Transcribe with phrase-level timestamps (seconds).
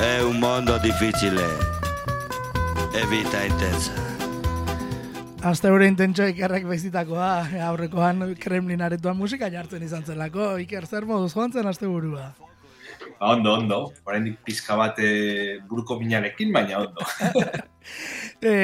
[0.00, 1.42] È un mondo difficile
[2.94, 3.92] e vita intensa.
[5.42, 11.32] Aste hori intentxo ikerrek bezitakoa, aurrekoan Kremlin aretoan musika jartzen izan zelako, iker zer moduz
[11.34, 12.28] joan zen aste burua.
[13.18, 13.78] Ba, ondo, ondo.
[14.06, 17.08] Horendik pizka bat eh, buruko minarekin, baina ondo.
[18.50, 18.54] e,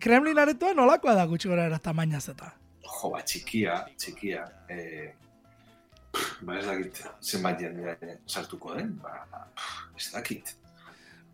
[0.00, 2.48] Kremlin aretoan nolakoa da gutxi gora tamaina zeta?
[2.80, 4.48] Jo, ba, txikia, txikia.
[4.72, 5.12] E,
[6.40, 9.44] ba, ez dakit zenbait jendea sartuko den, ba,
[10.00, 10.56] ez dakit.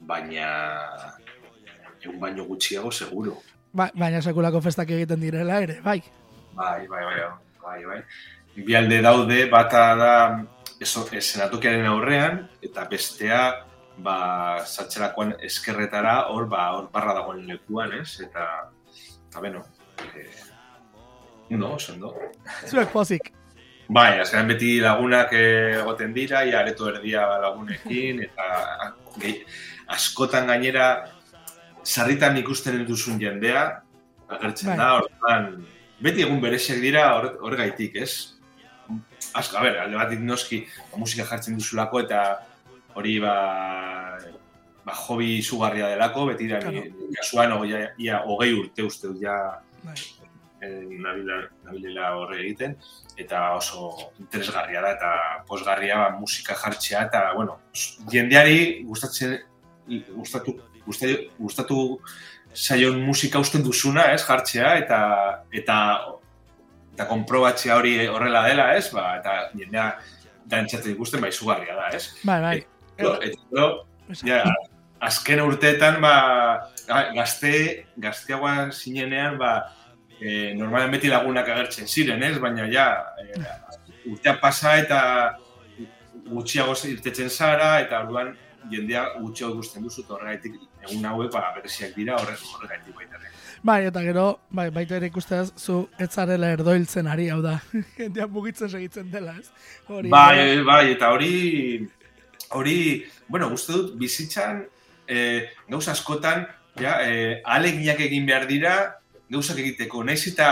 [0.00, 0.48] Baina,
[2.02, 3.38] egun baino gutxiago seguro.
[3.72, 6.00] Ba, baina sekulako festak egiten direla ere, bai.
[6.56, 7.16] Bai, bai, bai,
[7.62, 8.02] bai, bai.
[8.58, 10.12] Bi alde daude, bata da
[10.80, 13.42] eso, senatokiaren aurrean, eta bestea,
[14.02, 14.18] ba,
[14.64, 18.20] zatxerakoan eskerretara, hor, ba, hor barra dagoen lekuan, ez?
[18.24, 18.46] Eta,
[19.28, 19.64] eta beno,
[20.14, 20.30] eh,
[21.50, 22.14] no, ondo.
[22.66, 23.32] Zuek pozik.
[23.88, 28.48] Bai, azkenean beti lagunak eh, egoten dira, ia areto erdia lagunekin, eta
[29.16, 29.38] gehi,
[29.88, 30.88] askotan gainera,
[31.84, 33.82] sarritan ikusten duzun jendea,
[34.28, 34.76] agertzen Bai.
[34.80, 35.46] da, orduan,
[36.04, 38.34] beti egun bereziak dira hor, hor ez?
[39.34, 42.20] Asko, a ber, alde batik noski, ba, musika jartzen duzulako eta
[42.96, 43.34] hori ba,
[44.84, 46.84] ba hobi izugarria delako, beti da, Claro.
[47.16, 49.96] kasuan, ia, ia, hogei urte uste dut ja Bai.
[50.62, 52.76] eh, nabila, nabilela horre egiten,
[53.16, 55.12] eta oso interesgarria da, eta
[55.46, 57.58] posgarria ba, musika jartzea, eta, bueno,
[58.10, 59.38] jendeari gustatzen,
[60.14, 61.78] gustatu, gustatu, gustatu
[62.54, 65.00] saion musika usten duzuna, ez, jartzea, eta,
[65.52, 65.76] eta,
[66.94, 69.90] eta konprobatzea hori horrela dela, ez, ba, eta jendea
[70.48, 72.08] dantzatzen ikusten, ba, izugarria da, ez.
[72.24, 72.56] Bai, bai.
[72.98, 73.68] Gero, eta gero,
[74.24, 74.42] ja,
[75.10, 76.14] azken urteetan, ba,
[76.88, 77.52] ga- gazte,
[78.00, 79.52] gazteagoa zinenean, ba,
[80.18, 82.38] e, normalen beti lagunak agertzen ziren, ez?
[82.42, 82.88] Baina ja,
[83.22, 83.44] e,
[84.10, 85.00] urtea pasa eta
[86.28, 88.34] gutxiago irtetzen zara, eta orduan
[88.70, 93.32] jendea gutxiago ikusten duzu, eta horregaitik egun hauek ba, bereziak dira horrek horregaitik baita ere.
[93.68, 94.24] Bai, eta gero,
[94.54, 97.56] bai, baita ere ikusteaz, zu ez zarela erdoiltzen ari, hau da.
[97.98, 99.50] Jendea mugitzen segitzen dela, ez?
[99.88, 101.88] Hori, Bai, bai, eta hori,
[102.54, 102.78] hori,
[103.28, 104.62] bueno, uste dut, bizitzan,
[105.08, 106.46] e, gauza askotan,
[106.78, 108.76] ja, e, aleginak egin behar dira,
[109.32, 110.50] gauzak egiteko, naiz eta,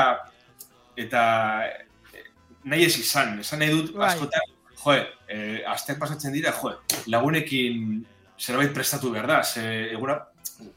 [0.98, 1.22] eta
[1.68, 2.26] e,
[2.66, 4.10] nahi ez izan, esan nahi dut, Bai.
[4.10, 4.55] askotan,
[4.86, 6.76] joe, e, asteak pasatzen dira, joe,
[7.10, 8.04] lagunekin
[8.38, 9.62] zerbait prestatu behar da, ze,
[9.97, 10.20] eguna,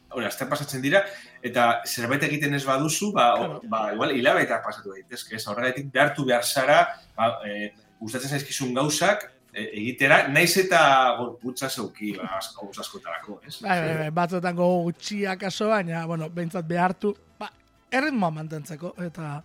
[0.10, 1.04] hori, asteak pasatzen dira,
[1.46, 3.60] eta zerbait egiten ez baduzu, ba, Claro.
[3.70, 6.80] ba igual, hilabeta pasatu daitezke, ez, horregatik behartu behar zara,
[7.16, 10.82] ba, e, gustatzen zaizkizun gauzak, e, egitera, naiz eta
[11.20, 13.60] gorputza zeuki, ba, asko, askotarako, ez?
[13.62, 17.52] Bai, bai, bai, batzuetan gogo gutxiak aso, baina, bueno, behintzat behartu, ba,
[17.92, 19.40] erritmoa mantentzeko, eta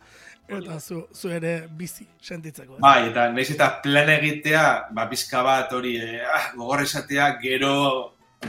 [0.49, 2.78] eta zu, zu ere bizi sentitzeko.
[2.82, 7.72] Bai, eta naiz eta plan egitea, ba, pizka bat hori, e, ah, gogor esatea, gero,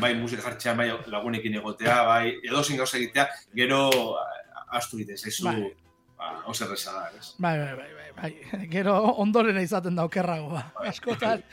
[0.02, 3.88] bai, musika jartzea, bai, lagunekin egotea, bai, edozein gauza egitea, gero,
[4.20, 5.72] ah, astu egiten zaizu, Bai.
[6.20, 7.34] ba, oso erreza da, ez?
[7.40, 8.68] Bai, bai, bai, bai, bai.
[8.76, 10.64] Gero ondoren izaten da okerragoa.
[10.92, 11.44] Askotan,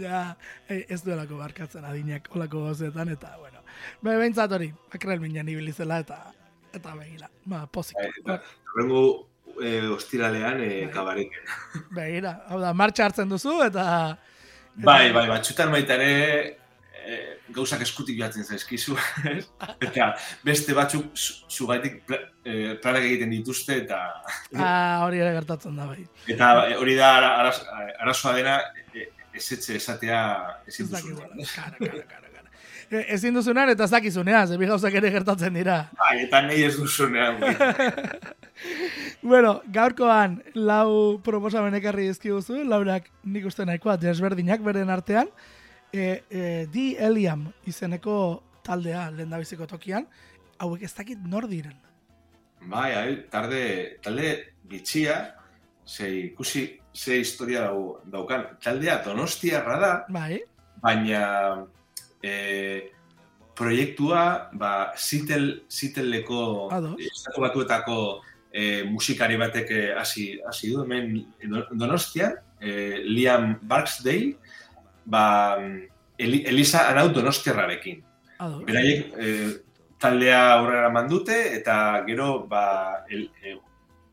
[0.00, 0.24] ja,
[0.68, 3.64] eh, ez duelako barkatzen adinak olako gauzetan, eta, bueno.
[4.00, 6.22] Bai, behintzat hori, akrel minan ibilizela, eta,
[6.72, 8.00] eta begira, ba, pozik.
[8.00, 8.40] Bai, eta,
[9.62, 10.92] e, ostiralean e, Bai.
[10.94, 11.52] kabariken.
[11.96, 13.84] Begira, hau da, martxa hartzen duzu, eta...
[14.78, 16.10] eta- Bai, bai, batxutan baita ere
[17.00, 17.18] e,
[17.52, 18.94] gauzak eskutik joatzen zaizkizu?
[19.86, 20.12] Eta
[20.46, 23.98] beste batzuk zu- zugaitik pla, e, planak egiten dituzte, eta
[24.56, 26.04] Ah, hori ere gertatzen da, bai.
[26.30, 27.64] eta hori da ara- araz-
[28.00, 28.58] arazoa dena
[28.94, 30.20] e, ezetxe esatea
[30.66, 31.38] ezin duzunean.
[31.40, 31.50] ez?
[31.54, 32.48] kara, kara, kara, kara.
[33.14, 35.76] Ezin duzunean eta ez dakizunean, ze bi gauzak ere gertatzen dira.
[35.98, 37.36] Bai, eta nahi ez duzunean.
[39.22, 45.28] Bueno, gaurkoan lau proposamen ekarri dizkiguzu, laurak nik uste nahikoa desberdinak beren artean.
[45.92, 48.14] E, e, Di Eliam izeneko
[48.64, 50.06] taldea lehendabiziko tokian,
[50.62, 51.76] hauek ez dakit nor diren.
[52.60, 53.60] Bai, bai, tarde,
[54.04, 54.30] talde
[54.70, 55.18] bitxia,
[55.84, 56.64] ze ikusi
[56.94, 58.56] ze historia dau, daukan.
[58.62, 60.40] Taldea donostiarra da, Bai,
[60.80, 61.66] baina
[62.22, 62.90] e,
[63.56, 66.96] proiektua ba, Zitel, Zitelleko Ados.
[67.00, 67.96] estatu batuetako
[68.52, 74.36] e, musikari batek eh, hasi hasi du hemen Do- Donostian, e, Liam Barksdale,
[75.04, 75.58] ba,
[76.18, 78.02] Eli, Elisa Arau Donostiarrarekin.
[78.38, 78.64] ados.
[78.64, 79.26] Beraiek e,
[80.00, 83.58] taldea aurrera eman dute eta gero ba, el, e,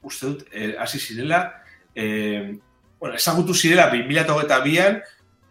[0.04, 0.44] uste dut
[0.80, 1.62] hasi zirela
[1.96, 2.60] e,
[3.00, 5.02] bueno, ezagutu zirela 2022an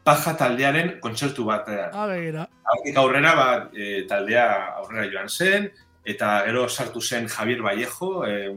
[0.05, 1.91] paja taldearen kontzertu batean.
[1.93, 2.47] Ah.
[2.73, 5.71] Hortik aurrera ba, e, taldea aurrera joan zen
[6.07, 8.55] eta gero sartu zen Javier Vallejo e,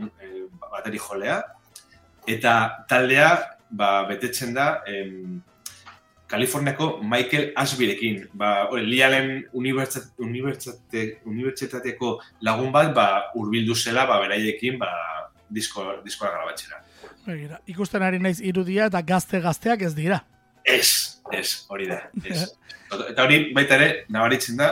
[0.00, 0.28] e,
[0.70, 1.40] bateri jolea
[2.28, 3.30] eta taldea
[3.70, 5.40] ba, betetzen da em,
[6.30, 8.28] Kaliforniako Michael Ashbirekin.
[8.38, 12.12] Ba, hori, Lialen unibertsitate, unibertsitate, unibertsitateko
[12.46, 14.90] lagun bat, ba, urbildu zela, ba, beraiekin, ba,
[15.50, 16.78] disko, diskoa grabatxera.
[17.26, 20.20] Begira, ikusten ari naiz irudia eta gazte-gazteak ez dira.
[20.62, 22.04] Ez, ez, hori da.
[22.22, 22.44] Ez.
[23.10, 24.70] Eta hori baita ere, nabaritzen da,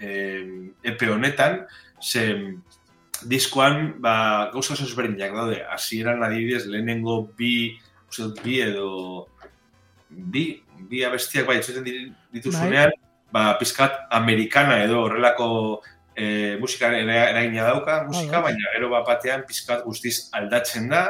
[0.00, 1.66] eh, epe honetan,
[2.00, 2.56] ze
[3.28, 5.60] diskoan, ba, gauza oso ezberdinak daude.
[5.68, 7.76] Hasieran adibidez, lehenengo bi,
[8.08, 9.28] uste dut, bi edo
[10.08, 10.44] bi,
[10.88, 11.84] bi abestiak bai, etxeten
[12.32, 12.94] dituzunean,
[13.30, 15.82] ba, pizkat amerikana edo horrelako
[16.16, 18.54] e, musika era- eragina dauka, musika, bai.
[18.54, 21.04] baina gero bat batean pizkat guztiz aldatzen da,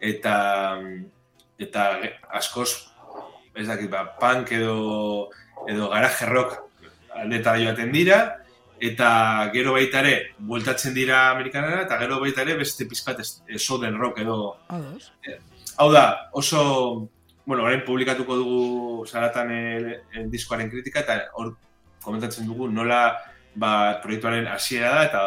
[0.00, 0.34] eta
[1.58, 1.86] eta
[2.38, 2.70] askoz,
[3.54, 5.30] ez dakit, ba, punk edo,
[5.66, 6.67] edo garaje rock
[7.22, 8.18] aldetara joaten dira,
[8.80, 9.10] eta
[9.52, 14.20] gero baita ere, bueltatzen dira amerikanara, eta gero baita ere beste pizkat eh, southern rock
[14.22, 15.12] edo, Ados.
[15.78, 17.08] Hau da, oso,
[17.46, 21.54] bueno, orain publikatuko dugu zaratan el, el diskoaren kritika, eta hor
[22.02, 23.02] komentatzen dugu nola
[23.54, 25.22] ba, proiektuaren hasiera da, eta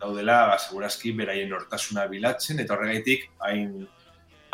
[0.00, 3.74] daudela, ba, segurazki, beraien hortasuna bilatzen, eta horregaitik hain,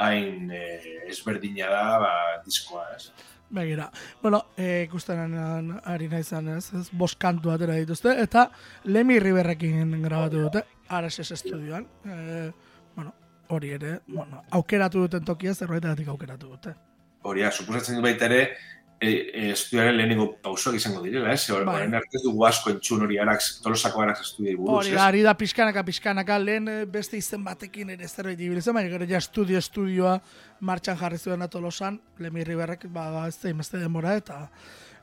[0.03, 2.13] hain eh, ezberdina da ba,
[2.47, 3.11] diskoa, ez?
[3.51, 3.91] Begira.
[4.23, 8.51] Bueno, eh, ikusten an- ari naizan ez, ez bost kantu atera dituzte, eta
[8.85, 11.87] Lemi Riberrekin grabatu dute, Arases estudioan.
[12.05, 12.51] Eh,
[12.97, 13.15] bueno,
[13.49, 16.75] hori ere, bueno, aukeratu duten tokia zerbaitegatik aukeratu dute.
[17.23, 18.57] Hori, suposatzen dut baita ere,
[19.01, 21.51] e, e, estudioaren lehenengo pausoak izango direla, ez?
[21.51, 21.83] Hor, Bai.
[21.83, 25.85] Orain arte dugu asko entzun hori arax, tolosako arax estudiai buruz, Hori, ari da pixkanaka,
[25.87, 30.17] pixkanaka, lehen eh, beste izen batekin ere zerbait ibili zen, baina gero ja estudio estudioa
[30.61, 34.47] martxan jarri zuen atolosan, Lemi Riberrek, ba, ba ez da imeste denbora, eta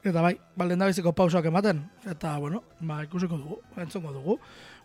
[0.04, 1.80] eta bai, balen da biziko pausoak ematen,
[2.10, 4.39] eta, bueno, ba, ikusiko dugu, entzongo dugu.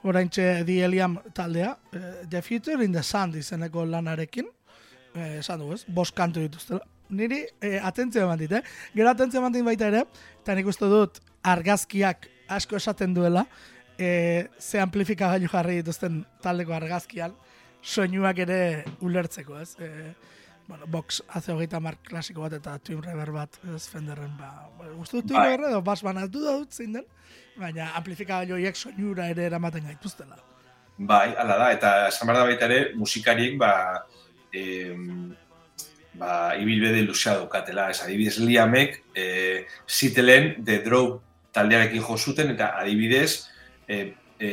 [0.07, 4.47] Oraintxe The Eliam taldea, eh, The Future in the Sand izeneko lanarekin,
[5.17, 6.85] eh, esan dugu ez, bost kantu dituztela.
[7.11, 8.63] Niri eh, atentzio eman dit, eh?
[8.95, 10.05] Gero atentzio eman dit baita ere,
[10.43, 13.45] eta nik uste dut argazkiak asko esaten duela,
[13.99, 17.35] e, ze amplifikagailu jarri dituzten taldeko argazkian,
[17.83, 18.59] soinuak ere
[19.05, 19.75] ulertzeko, ez?
[19.81, 20.13] E,
[20.69, 24.69] bueno, box hace hogeita mar klasiko bat eta Twin Reverb bat, ez Fenderren, ba,
[24.99, 25.47] uste dut Twin Bai.
[25.49, 27.09] Reverb edo bas banatu dut zein den,
[27.59, 30.37] baina amplifikagailu horiek soinura ere eramaten gaituztela.
[30.99, 33.73] Bai, hala da, eta esan behar da baita ere, musikariek, ba,
[34.53, 35.31] em,
[36.19, 37.89] ba, ibilbede luzea daukatela.
[37.91, 41.19] Ez adibidez, Liamek, e, zitelen The Draw
[41.55, 43.49] taldearekin jo zuten, eta adibidez,
[43.89, 44.51] e, e,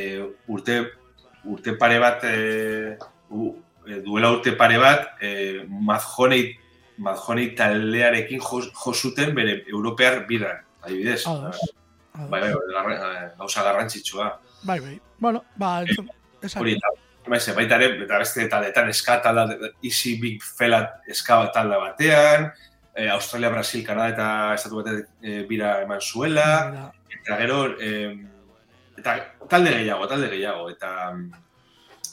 [0.48, 0.78] urte,
[1.44, 2.96] urte pare bat, e,
[3.30, 3.52] u,
[3.86, 6.44] e, duela urte pare bat, e, Madjonei,
[6.98, 11.24] Madjonei taldearekin jo, jo zuten bere europear biran, adibidez.
[11.26, 11.60] Ados.
[12.16, 12.54] Bai, bai,
[13.36, 14.30] gauza garrantzitsua.
[14.62, 15.00] Bai, bai.
[15.18, 16.08] Bueno, ba, entzun.
[16.56, 16.78] Hori,
[17.26, 20.80] Baize, baita ere, eta beste taldetan eska talda, Easy Big Fela
[21.10, 22.46] eska talda batean,
[22.94, 26.84] eh, Australia, Brasil, Kanada eta estatu batek eh, bira eman zuela, da.
[27.18, 28.14] eta gero, eh,
[28.96, 29.16] eta
[29.50, 30.92] talde gehiago, talde gehiago, eta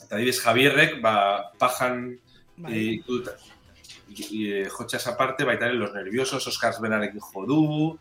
[0.03, 1.15] eta adibidez Javierrek, ba,
[1.61, 2.03] pajan
[2.57, 3.03] Bai.
[3.07, 3.29] dut,
[4.09, 7.99] eh, jotxas aparte, baita ere, los nerviosos, Oscars Benarekin jodu,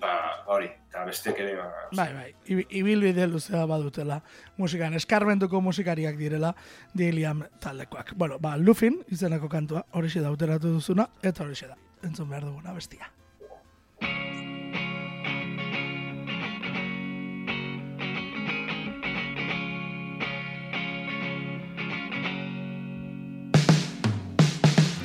[0.00, 0.12] ba,
[0.46, 1.66] hori, eta besteek ere, ba,
[1.96, 4.20] Bai, bai, ibi- ibilbide luzea badutela
[4.56, 6.54] musikan, eskarmentuko musikariak direla
[6.94, 8.14] Diliam taldekoak.
[8.16, 12.72] Bueno, ba, Lufin izeneko kantua, horixe da uteratu duzuna, eta horixe da, entzun behar duguna
[12.72, 13.10] bestia.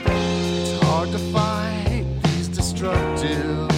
[0.08, 3.70] It's hard to fight these destructive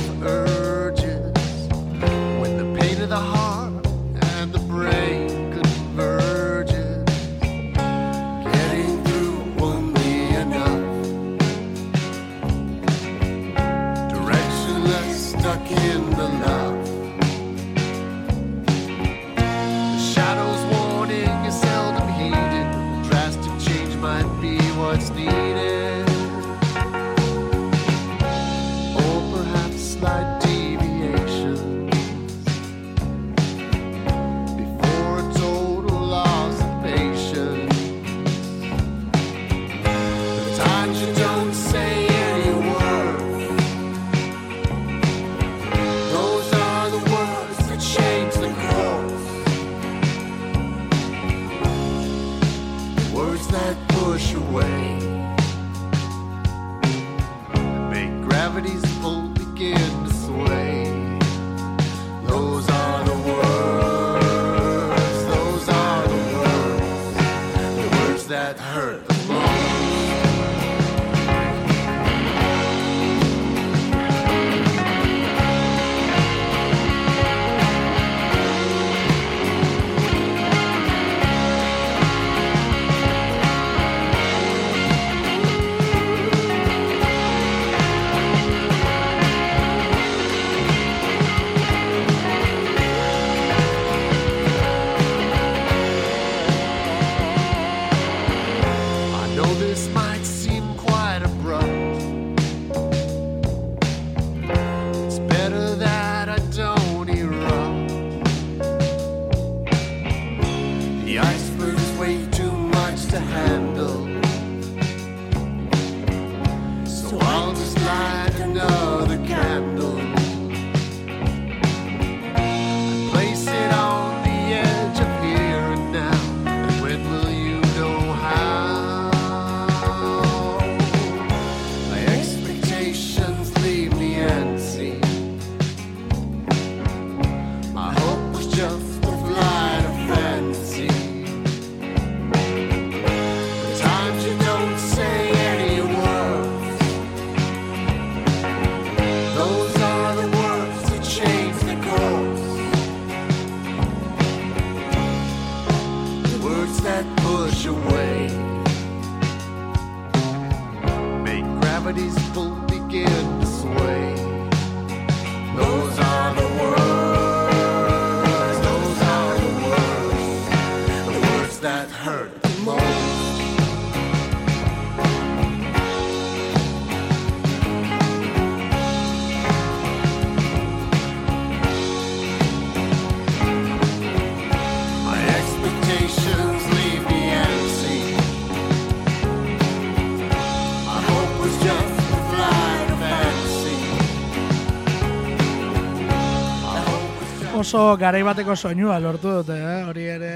[197.67, 199.79] Oso garai bateko soinua lortu dute, eh?
[199.83, 200.27] hori ere,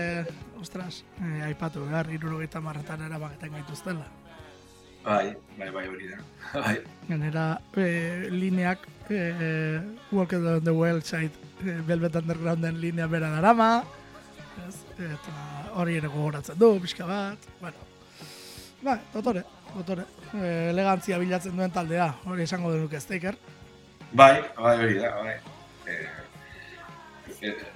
[0.60, 4.04] ostras, eh, aipatu behar, irurogeita marretan erabaketen gaituztela.
[5.06, 6.18] Bai, bai, bai, hori da.
[6.66, 6.74] Bai,
[7.08, 7.46] Genera,
[7.80, 9.80] eh, lineak, eh,
[10.12, 11.32] Walk on the Wild Side,
[11.64, 13.70] eh, Velvet Undergrounden linea bera darama,
[14.68, 14.76] ez?
[15.00, 15.36] eta
[15.80, 17.88] hori ere gogoratzen du, pixka bat, bueno,
[18.82, 19.46] ba, dotore,
[19.78, 23.06] dotore, eh, elegantzia bilatzen duen taldea, hori esango denuk ez,
[24.12, 25.38] bai, bai, hori da, bai.
[25.88, 26.21] Eh, eh,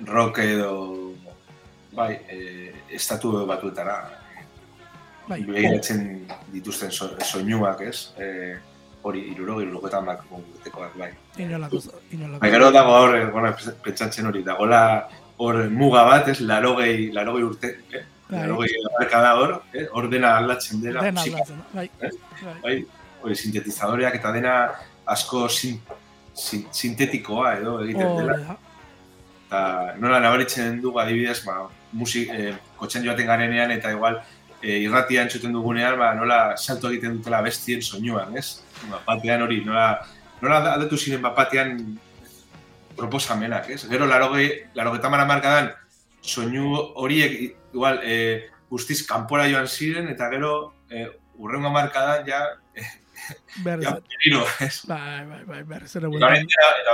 [0.05, 1.13] rock edo,
[1.95, 3.97] bai, eh, estatu batuetara
[5.27, 8.11] Bai, begiratzen dituzten so, soinuak, ez?
[8.21, 8.55] Eh,
[9.01, 11.11] hori, iruro, irurogetan bak urtekoak, bai.
[11.37, 11.79] inolako,
[12.11, 12.39] inolako.
[12.43, 13.53] Bai, gero dago hor, bueno,
[13.83, 14.81] pentsatzen hori, dagoela
[15.37, 18.03] hor muga bat, ez, larogei, larogei urte, eh?
[18.29, 18.39] Bai.
[18.43, 18.69] Larogei
[18.99, 19.87] marka da hor, eh?
[19.93, 22.09] hor dena aldatzen dela, Dena aldatzen, bai, Eh?
[22.43, 22.59] bai.
[22.63, 22.75] bai,
[23.23, 24.53] hori sintetizadoreak eta dena
[25.05, 25.79] asko sin,
[26.33, 28.37] sin, sintetikoa edo egiten Hori dela.
[28.45, 28.57] da.
[29.45, 34.17] Eta nola nabaritzen dugu adibidez, ba, musik, eh, kotxen joaten garenean eta igual
[34.61, 38.61] eh, irratia entzuten dugunean, ba, nola salto egiten dutela bestien soinuan, ez?
[38.89, 39.87] Ba, batean hori, nola,
[40.41, 41.77] nola aldatu ziren bat batean
[42.97, 43.83] proposamenak, ez?
[43.91, 45.71] Gero, larogei, larogei markadan,
[46.21, 52.41] soinu horiek, igual, eh, guztiz kanpora joan ziren, eta gero, eh, urrengo markadan, ja,
[53.63, 54.81] Berriz, ja, berriro, ez?
[54.85, 56.47] bai, bai, bai, berriz ere Eta orain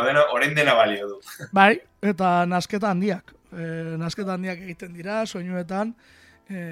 [0.05, 1.15] dena, orain dena balio du.
[1.51, 3.33] Bai, eta nasketa handiak.
[3.51, 5.93] E, nasketa handiak egiten dira, soinuetan.
[6.49, 6.65] E,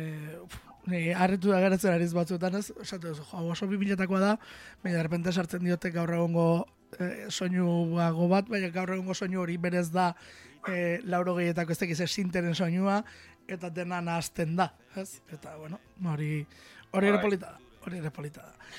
[0.89, 4.35] ni harritu da geratzen ariz batzuetan ez, esate duzu, jo, oso bibiletakoa da,
[4.83, 6.65] baina de repente sartzen diote gaur egongo
[6.97, 10.13] e, soinuago bat, baina gaur egongo soinu hori berez da
[10.67, 13.03] e, lauro gehietako ez tekiz sinteren soinua,
[13.47, 15.21] eta dena nahazten da, ez?
[15.33, 16.45] Eta, bueno, hori,
[16.91, 17.25] hori ere Bai.
[17.25, 18.69] polita da, hori ere polita da.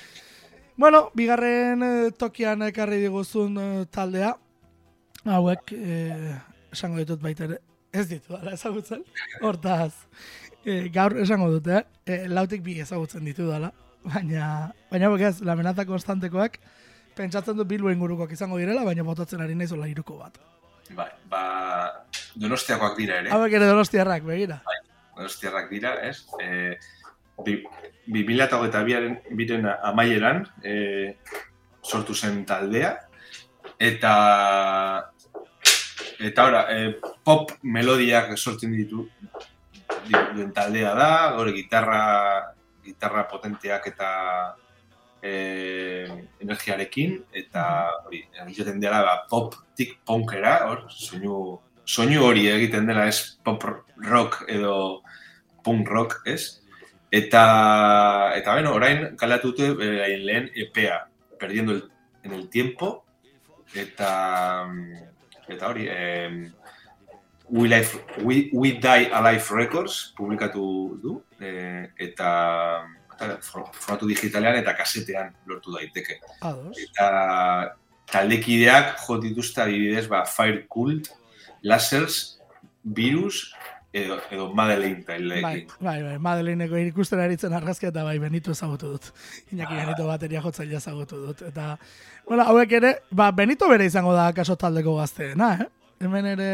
[0.81, 4.31] Bueno, bigarren eh, tokian ekarri diguzun eh, taldea,
[5.25, 6.35] hauek, eh,
[6.73, 7.59] esango ditut baita ere,
[7.93, 9.03] ez ditu, ala ezagutzen,
[9.45, 9.93] hortaz,
[10.65, 11.85] eh, gaur esango dute, eh?
[12.05, 13.71] eh, lautik bi ezagutzen ditu dala,
[14.03, 16.57] baina, baina hauek ez, lamenaza konstantekoak,
[17.17, 20.39] pentsatzen dut bilbo ingurukoak izango direla, baina botatzen ari naiz hola iruko bat.
[20.95, 21.43] Bai, ba,
[22.35, 23.31] donostiakoak dira ere.
[23.35, 24.61] Hauek ere donostiarrak, begira.
[25.15, 26.25] donostiarrak dira, ez?
[26.41, 26.75] E,
[27.45, 27.61] bi,
[28.07, 31.15] bi mila eta biaren biren amaieran e,
[31.83, 32.95] sortu zen taldea,
[33.79, 34.13] eta
[36.21, 39.07] eta ora, e, pop melodiak sortzen ditu
[40.07, 42.01] di- duen taldea da, gore gitarra
[42.83, 44.09] gitarra potenteak eta
[45.21, 45.33] e,
[46.41, 47.65] energiarekin, eta
[48.05, 53.63] hori, egiten dela ba, pop tik punkera, hor, soinu, soinu hori egiten dela ez pop
[54.07, 55.01] rock edo
[55.63, 56.57] punk rock, ez?
[57.11, 57.43] Eta,
[58.39, 61.05] eta bueno, orain kalatu dute beraien lehen EPA,
[61.39, 61.83] perdiendo el,
[62.23, 63.03] en el tiempo,
[63.75, 64.67] eta,
[65.49, 66.51] eta hori, em,
[67.51, 74.55] We, Life, We, We Die Alive Records publikatu du, e, eta, eta for- formatu digitalean
[74.55, 76.19] eta kasetean lortu daiteke.
[76.39, 76.77] Ados.
[76.79, 77.75] Eta
[78.11, 81.09] taldekideak jo dituzte adibidez, ba, Fire Cult,
[81.63, 82.39] Lasers,
[82.83, 83.53] Virus,
[83.93, 85.67] edo, edo Madeleine Bai, taldeekin.
[85.79, 89.11] bai, bai, Madeleineko ikusten aritzen argazkia eta bai, Benito ezagutu dut.
[89.51, 91.41] Iñaki Benito bateria jotzailea ezagutu dut.
[91.49, 91.77] Eta,
[92.27, 95.69] bueno, hauek ere, ba, Benito bere izango da kaso taldeko gazteena, eh?
[96.01, 96.51] Hemen ere,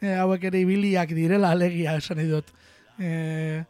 [0.00, 2.50] eh, hauek ere ibiliak direla alegia esan dut.
[2.98, 3.62] Eh,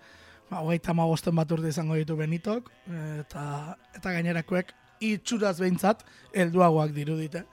[0.51, 2.71] ba, hogeita hamabosten bat urte izango ditu Benitok,
[3.21, 4.73] eta, eta gainerakoek
[5.05, 6.05] itxuraz behintzat
[6.35, 7.45] helduagoak dirudite.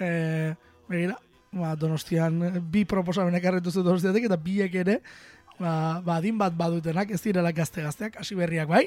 [0.00, 0.54] E,
[0.88, 1.16] begira,
[1.52, 5.00] ba, donostian eh, bi proposamen ekarritu zu donostiatek, eta biek ere,
[5.58, 5.72] ba,
[6.04, 8.86] ba, adin bat badutenak, ez direla gazte gazteak, hasi berriak bai,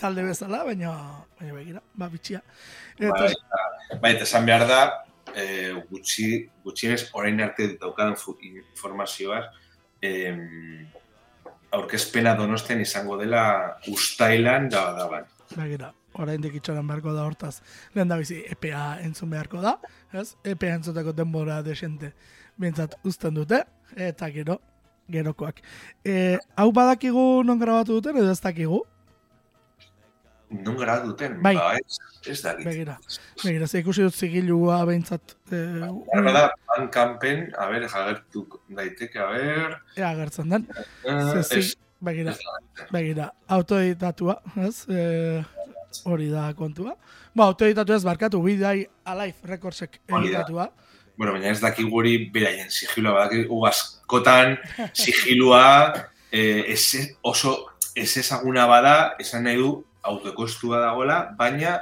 [0.00, 0.92] talde bezala, baina,
[1.40, 2.42] baina begira, ba, bitxia.
[2.98, 4.80] Eta, Bai, bai, eta esan behar da,
[5.34, 6.28] e, gutxi,
[6.64, 8.14] gutxienez orain arte daukadan
[8.52, 9.44] informazioaz,
[10.02, 10.86] em,
[11.74, 15.26] aurkezpena donostian izango dela ustailan da daban.
[15.56, 17.60] Begira, oraindik itxaran beharko da hortaz.
[17.94, 19.76] Lehen da bizi, EPA entzun beharko da,
[20.12, 20.34] ez?
[20.44, 22.12] EPA entzuteko denbora desente
[22.60, 23.64] bintzat uzten dute,
[23.96, 24.60] eta gero,
[25.10, 25.60] gerokoak.
[26.06, 28.82] E, hau badakigu non grabatu duten, edo ez dakigu?
[30.54, 31.40] Non gara duten?
[31.42, 31.54] Bai.
[31.58, 31.96] Ba, ez,
[32.30, 32.66] ez dakit.
[32.68, 32.98] Begira,
[33.42, 35.62] begira, ze ikusi dut zigilua behintzat, e,
[36.12, 39.80] Gara da, Bandcampen, a ber, jagertu daiteke, a ber...
[39.96, 40.68] ea agertzen den.
[41.02, 42.36] eh, Ze, zi, begira,
[42.92, 44.84] begira, autoeditatua, ez?
[44.86, 45.42] E,
[46.04, 46.96] hori da kontua.
[47.34, 50.68] Ba, autoeditatua ez barkatu, bidai Alive Recordsek editatua.
[51.16, 54.56] Bueno, baina ez dakigu hori beraien sigilua, badakigu askotan
[54.92, 55.64] sigilua
[56.32, 57.54] eh, ez, oso
[57.94, 61.78] ez ezaguna bada, esan nahi du autokostua dagoela, baina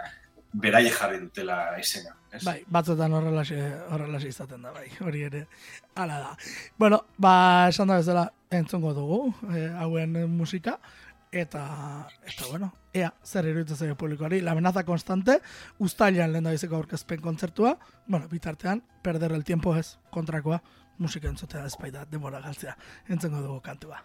[0.52, 2.12] beraie jarri dutela izena.
[2.32, 2.42] Ez?
[2.44, 3.58] Bai, batzutan horrelaxe,
[3.92, 5.46] horrelaxe izaten da, bai, hori ere,
[5.96, 6.36] hala da.
[6.80, 7.34] Bueno, ba,
[7.72, 9.18] esan da bezala, entzungo dugu,
[9.52, 10.78] e, hauen musika,
[11.32, 11.64] eta,
[12.28, 15.38] eta bueno, ea, zer iruditzen zaio publikoari, la amenaza konstante,
[15.78, 17.76] ustailan lehen da biziko aurkezpen kontzertua,
[18.06, 20.62] bueno, bitartean, perder el tiempo ez, kontrakoa,
[20.98, 22.76] musika entzutea ez baita, denbora galtzea,
[23.08, 24.02] entzungo dugu kantua.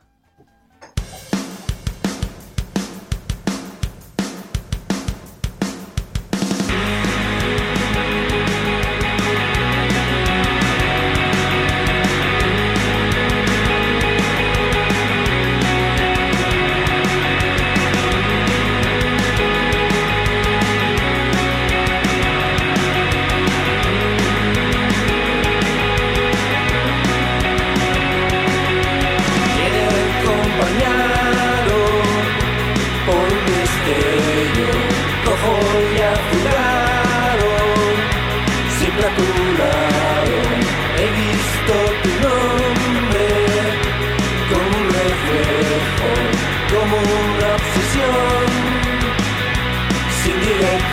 [50.77, 50.83] Has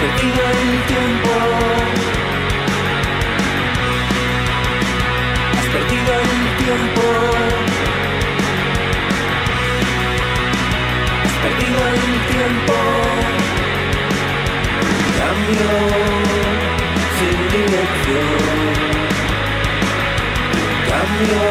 [0.00, 1.32] perdido el tiempo.
[5.58, 7.04] Has perdido el tiempo.
[11.24, 12.76] Has perdido el tiempo.
[15.20, 15.72] Cambio
[17.18, 18.36] sin dirección.
[20.88, 21.42] Cambio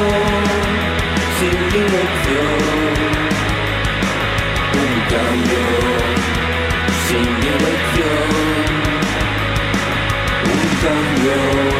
[1.39, 3.28] sin dirección.
[5.09, 5.65] Un cambio
[7.07, 8.29] sin dirección.
[10.45, 11.78] Un cambio.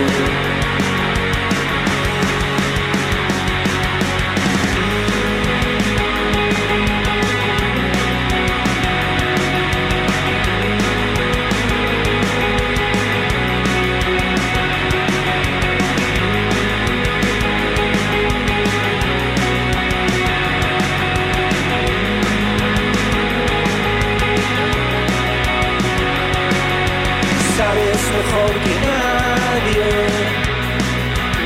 [28.29, 29.89] Mejor que nadie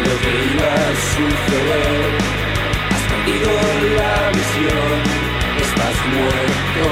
[0.05, 2.11] lo que iba a suceder.
[2.93, 3.49] Has perdido
[3.99, 4.97] la visión,
[5.65, 6.85] estás muerto.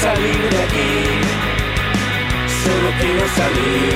[0.00, 0.94] Salir de aquí,
[2.64, 3.94] solo quiero salir,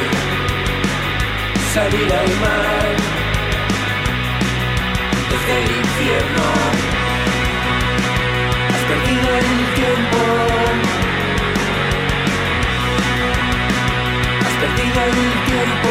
[1.74, 2.88] salir al mar,
[5.30, 6.46] desde el infierno.
[8.72, 10.45] Has perdido el tiempo.
[14.66, 15.90] perdida del tiempo.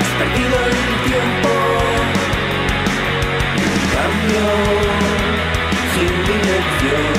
[0.00, 0.78] Has perdido el
[1.10, 1.52] tiempo.
[3.64, 4.48] Un cambio
[5.94, 7.14] sin dirección.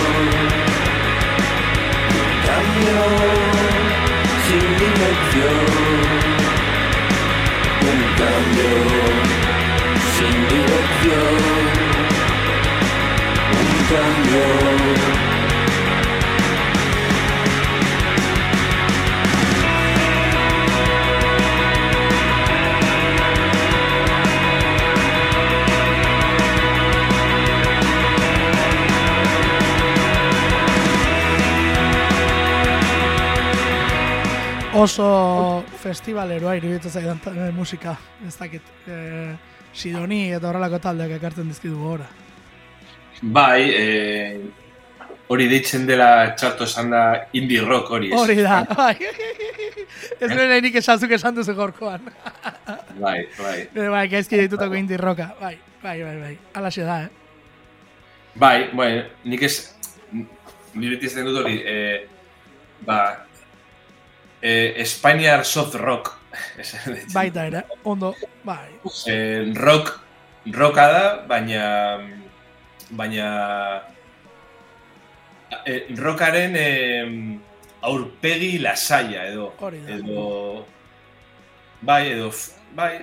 [2.21, 3.01] Un cambio
[4.47, 4.67] sin
[34.75, 37.95] oso festivaleroa iruditzen zaidan ta- eh, musika,
[38.27, 38.61] ez dakit.
[38.87, 39.35] Eh,
[39.75, 42.05] Sidoni eta horrelako taldeak ekartzen dizkidu gora.
[43.21, 44.39] Bai, eh,
[45.27, 48.11] hori deitzen dela txarto esan da indie rock hori.
[48.13, 48.19] ez?
[48.19, 48.95] Hori da, bai.
[50.19, 52.01] Ez nire nik esanzuk esan duzu gorkoan.
[52.99, 53.59] Bai, bai.
[53.75, 55.33] Eh, bai, gaizki ditutako indie rocka.
[55.41, 56.37] Bai, bai, bai, bai.
[56.53, 57.09] Alaxe da, eh?
[58.35, 59.73] Bai, bueno, nik ez,
[60.73, 62.07] ni beti ez dut hori, eh,
[62.85, 63.24] ba,
[64.45, 66.13] eh, Espainiar soft rock.
[67.15, 68.13] Baita ere, ondo,
[68.45, 68.67] bai.
[69.09, 69.93] Eh, rock,
[70.53, 71.63] rocka da, baina,
[72.91, 73.27] baina,
[75.65, 77.39] eh, rockaren eh,
[77.81, 79.95] aurpegi lasaia edo, Hori da.
[79.97, 80.65] edo,
[81.81, 82.31] bai, edo,
[82.75, 82.93] bai,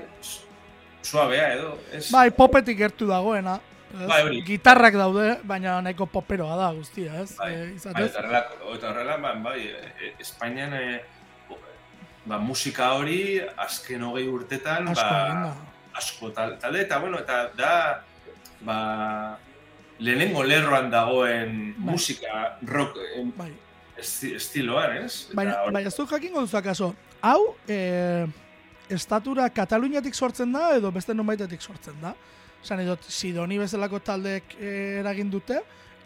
[1.02, 2.08] suabea edo, ez?
[2.12, 3.58] Bai, popetik gertu dagoena.
[3.92, 4.06] ez?
[4.08, 4.42] Bai, hori.
[4.46, 7.34] Gitarrak daude, baina nahiko poperoa da guztia, ez?
[7.38, 8.06] Bai, Eh, Bai,
[8.76, 11.00] eta horrela, ba, bai, e, Espainian e,
[12.26, 15.54] ba, musika hori azken hogei urtetan Asko ba,
[15.98, 17.72] asko tal, talde, eta bueno, eta da
[18.62, 18.78] ba,
[19.98, 21.92] lehenengo lerroan dagoen Bai.
[21.92, 23.50] musika rock em, Bai.
[23.98, 25.28] esti, estiloan, ez?
[25.34, 28.26] Baina, baina ez du jakingo duzu akaso, hau, eh,
[28.92, 32.14] estatura Kataluniatik sortzen da edo beste nonbaitetik sortzen da?
[32.62, 35.58] Esan edot, Sidoni bezalako taldeek eh, eragin dute,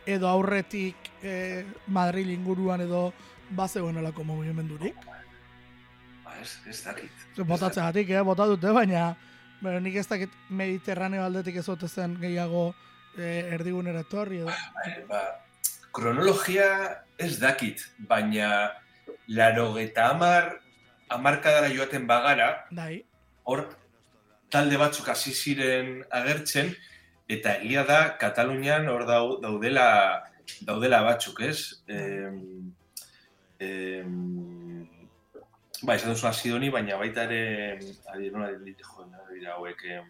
[0.07, 3.11] edo aurretik eh, Madril inguruan edo
[3.51, 4.97] bazegoen olako mugimendurik.
[6.37, 7.25] Ba, ez, ez dakit.
[7.47, 9.15] Botatzegatik, eh, bota dute, baina
[9.61, 12.69] baina nik ez dakit Mediterraneo aldetik ez ote zen gehiago
[13.19, 14.53] eh, erdigunera etorri edo.
[14.77, 15.23] Bai, ba,
[15.97, 16.69] kronologia
[17.19, 18.73] ez dakit, baina
[19.29, 20.53] laro eta amar
[21.09, 23.05] amarkadara joaten bagara, Dai,
[23.45, 23.69] hor
[24.51, 26.73] talde batzuk hasi ziren agertzen
[27.31, 29.87] eta egia da Katalunian hor dau, daudela
[30.67, 31.83] daudela batzuk, ez?
[31.89, 32.73] Em,
[33.59, 34.87] em,
[35.83, 37.79] ba, esan duzu Sidoni, baina baita ere
[38.13, 40.07] adi, nola dit jo, dira hauek em,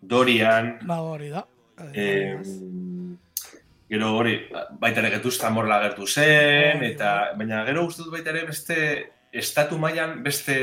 [0.00, 1.44] Dorian, ba hori da.
[1.92, 3.16] em,
[3.88, 4.36] gero hori,
[4.78, 8.78] baita ere getuzta morla agertu zen, eta, baina gero uste dut baita ere beste,
[9.32, 10.58] estatu mailan beste,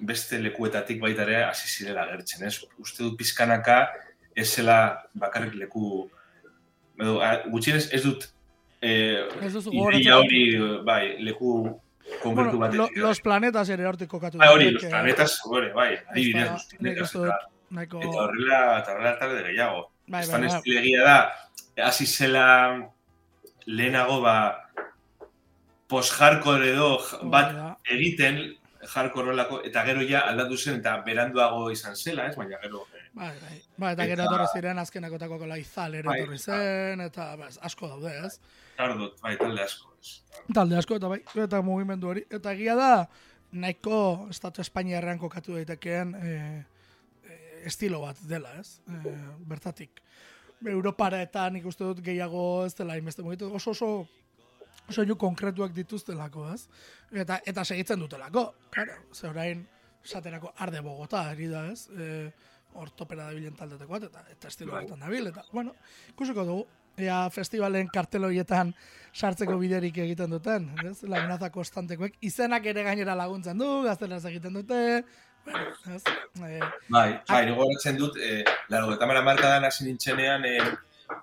[0.00, 2.58] beste lekuetatik baita ere hasi zirela agertzen, ez?
[2.80, 3.86] Uste dut pizkanaka
[4.34, 4.78] ez zela
[5.14, 6.08] bakarrik leku,
[6.98, 7.20] edo,
[7.52, 8.30] gutxienez ez dut
[8.84, 10.42] eh, duzu ideia hori,
[10.84, 11.54] bai, leku
[12.22, 14.38] konkretu Bueno, lo, los planetas ere hortik kokatu.
[14.38, 19.42] bai, hori, los planetas, hori, bai, adibidez, los planetas, dut eta, horrela, eta horrela talde
[19.48, 19.86] gehiago.
[20.06, 20.58] Bai, Estan bai, bai.
[20.58, 22.44] estilegia da, hasi zela
[23.66, 24.36] lehenago ba,
[25.88, 26.90] post-hardcore edo
[27.32, 27.70] bat da.
[27.96, 28.42] egiten
[28.94, 32.36] hardcore eta gero ja aldatu zen, eta beranduago izan zela, ez?
[32.36, 33.56] Baina gero, eh, Bai, bai.
[33.78, 37.90] Bai, eta gero etorri ziren azkenakotako kola izal ere Bai, etorri zen, eta ba, asko
[37.92, 38.38] daude, ez?
[38.76, 40.14] tardot, bai, talde asko, ez?
[40.54, 42.24] Talde asko, eta bai, eta mugimendu hori.
[42.34, 42.90] Eta egia da,
[43.54, 43.98] nahiko
[44.34, 46.64] Estatu Espainiarrean kokatu daitekeen eh,
[47.30, 47.38] eh,
[47.70, 48.80] estilo bat dela, ez?
[48.90, 49.14] Eh,
[49.46, 50.02] bertatik.
[50.74, 53.52] Europara eta nik uste dut gehiago ez dela inbeste mugitu.
[53.54, 53.90] Oso oso
[54.90, 56.66] soinu konkretuak dituztelako, ez?
[57.12, 58.98] Eta, eta segitzen dutelako, claro.
[59.14, 59.62] Ze orain,
[60.04, 61.86] esaterako arde Bogota, ari da, ez?
[61.88, 62.32] E,
[62.74, 64.82] hor topera dabilen taldetako bat, eta, eta estilo Bai.
[64.82, 65.74] horretan dabil, eta, bueno,
[66.12, 66.66] ikusiko dugu,
[66.98, 68.72] ea festivalen karteloietan
[69.14, 70.96] sartzeko biderik egiten duten, ez?
[71.02, 74.80] Lagunaza konstantekoek, izenak ere gainera laguntzen du, gaztelaz egiten dute,
[75.44, 76.02] bueno, ez?
[76.04, 80.60] E, Bai, bai, nigo goratzen dut, eh, laro eta mara markadan hasi nintzenean eh,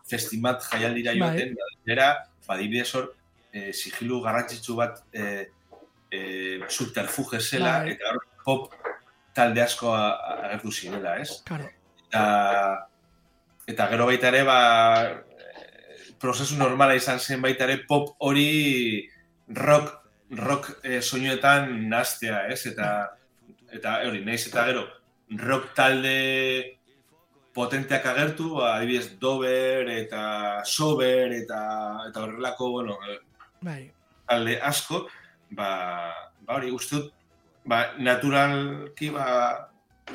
[0.09, 1.21] festimat jaialdira Bai.
[1.21, 1.55] joaten,
[1.87, 2.11] era,
[2.47, 3.11] badibidez hor,
[3.53, 5.49] eh, sigilu garrantzitsu bat eh,
[6.11, 7.95] eh, subterfuge zela, Bai.
[7.95, 8.73] eta hor pop
[9.35, 11.41] talde asko agertu zirela, ez?
[11.47, 11.69] karo,
[12.11, 12.87] Eta,
[13.71, 14.57] eta gero baita ere, ba,
[16.19, 19.07] prozesu normala izan zen baita ere pop hori
[19.55, 19.93] rock,
[20.35, 22.65] rock eh, soinuetan nastea, ez?
[22.67, 22.89] Eta,
[23.71, 24.83] eta hori, naiz eta gero,
[25.39, 26.17] rock talde
[27.55, 30.25] potenteak agertu, ba, adibidez Dover eta
[30.67, 31.63] Sober eta,
[32.09, 32.99] eta horrelako, bueno,
[33.63, 33.85] bai,
[34.27, 35.05] talde asko,
[35.55, 35.71] ba,
[36.43, 37.11] ba hori, uste dut,
[37.65, 39.25] ba, naturalki, ba,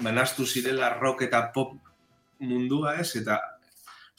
[0.01, 1.77] ba, nahastu zirela rock eta pop
[2.41, 3.41] mundua ez, eta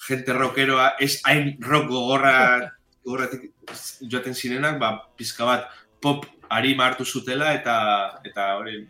[0.08, 2.36] gente rockeroa ez hain rock gogorra
[3.08, 3.52] gogorratik
[4.02, 5.72] joaten zirenak, ba, pizka bat
[6.04, 8.82] pop harima hartu zutela, eta, eta hori,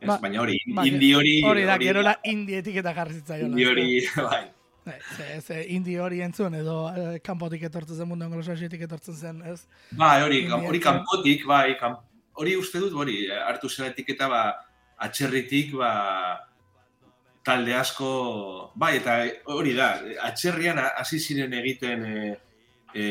[0.00, 3.50] ez, Ba, baina hori, ba, indie hori, hori da, gerola indie etiketa jarri zitzaiola.
[3.52, 3.86] indie hori,
[4.30, 4.44] bai,
[4.84, 9.38] Bai, ze, ze indie hori entzun, edo eh, kanpotik etortzen zen mundu anglosaxetik etortzen zen,
[9.48, 9.62] ez?
[9.96, 11.96] Bai, hori, hori kanpotik, bai, kan,
[12.34, 14.42] hori uste dut, hori, hartu zela etiketa, ba,
[15.06, 15.90] atxerritik, ba,
[17.44, 19.18] talde asko, bai, eta
[19.52, 22.36] hori da, atxerrian hasi ziren egiten e,
[22.94, 23.04] e,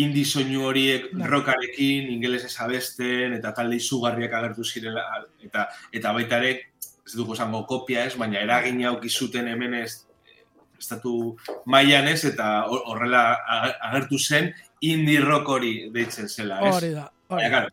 [0.00, 1.26] indi soinu horiek Bai.
[1.28, 5.04] rokarekin, ingelesez abesten, eta talde izugarriak agertu zirela,
[5.44, 10.06] eta, eta baita ere, ez dugu esango kopia ez, baina eragin auki zuten hemen ez,
[10.80, 11.36] estatu
[11.66, 16.74] mailan ez, eta hor- horrela ag- agertu zen, indie rock hori deitzen zela, ez?
[16.78, 17.66] Hori da, hori da.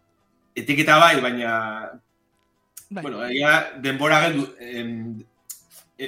[0.58, 1.54] Etiketa bai, baina
[2.90, 3.02] Bai.
[3.04, 5.20] Bueno, egia denbora geldu, em,
[6.00, 6.08] e,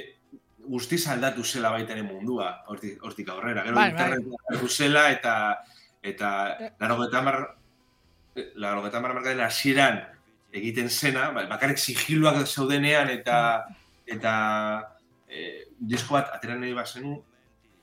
[0.64, 3.64] guztiz aldatu zela baita ere mundua, hortik, hortik aurrera.
[3.66, 4.68] Gero Bai, bai.
[4.68, 5.34] zela eta
[6.02, 6.70] eta Eh.
[6.80, 7.36] larogeta mar,
[8.56, 10.00] larogeta mar markaren hasieran
[10.52, 13.66] egiten zena, bai, bakarrik sigiluak zeudenean eta
[14.06, 14.32] eta
[15.28, 17.22] e, disko bat atera nahi bazenu,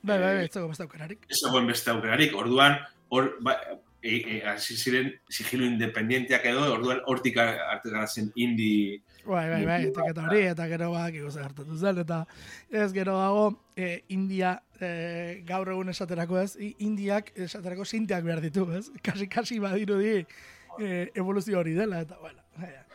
[0.02, 1.24] Bai, bai, bai, ez dago beste aukerarik.
[1.30, 2.34] ez zegoen beste aukerarik.
[2.34, 2.78] Orduan,
[3.10, 3.56] hor, ba,
[4.02, 9.64] e, e, hasi ziren sigilu independienteak edo, orduan hortik arte gara zen indie Bai, bai,
[9.66, 12.22] bai, eta eta hori, eta gero bak gertatu zen, eta
[12.70, 13.42] ez gero dago,
[13.76, 16.54] e, India, e, gaur egun esaterako ez,
[16.86, 18.86] Indiak esaterako sinteak behar ditu, ez?
[19.04, 22.86] Kasi, kasi badirudi e, evoluzio hori dela, eta bueno, ja.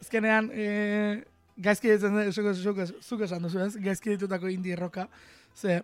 [0.00, 1.24] Azkenean, e,
[1.58, 5.08] gaizki ditzen, zuk, zuk, zuk esan duzu ez, gaizki ditutako indie roka,
[5.56, 5.80] ze,